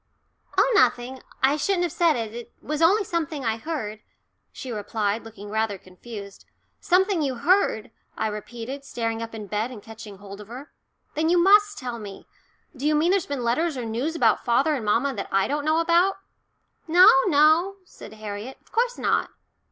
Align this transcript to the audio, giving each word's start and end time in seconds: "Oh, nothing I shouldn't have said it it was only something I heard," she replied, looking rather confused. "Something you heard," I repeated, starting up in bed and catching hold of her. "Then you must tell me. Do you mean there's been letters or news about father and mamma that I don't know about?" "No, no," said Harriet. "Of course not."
"Oh, 0.57 0.67
nothing 0.73 1.21
I 1.43 1.57
shouldn't 1.57 1.83
have 1.83 1.91
said 1.91 2.15
it 2.15 2.33
it 2.33 2.51
was 2.59 2.81
only 2.81 3.03
something 3.03 3.45
I 3.45 3.57
heard," 3.57 3.99
she 4.51 4.71
replied, 4.71 5.23
looking 5.23 5.51
rather 5.51 5.77
confused. 5.77 6.43
"Something 6.79 7.21
you 7.21 7.35
heard," 7.35 7.91
I 8.17 8.25
repeated, 8.25 8.83
starting 8.83 9.21
up 9.21 9.35
in 9.35 9.45
bed 9.45 9.69
and 9.69 9.79
catching 9.79 10.17
hold 10.17 10.41
of 10.41 10.47
her. 10.47 10.71
"Then 11.13 11.29
you 11.29 11.37
must 11.37 11.77
tell 11.77 11.99
me. 11.99 12.27
Do 12.75 12.87
you 12.87 12.95
mean 12.95 13.11
there's 13.11 13.27
been 13.27 13.43
letters 13.43 13.77
or 13.77 13.85
news 13.85 14.15
about 14.15 14.43
father 14.43 14.73
and 14.73 14.83
mamma 14.85 15.13
that 15.13 15.29
I 15.31 15.47
don't 15.47 15.65
know 15.65 15.77
about?" 15.77 16.17
"No, 16.87 17.07
no," 17.27 17.75
said 17.85 18.13
Harriet. 18.13 18.57
"Of 18.59 18.71
course 18.71 18.97
not." 18.97 19.29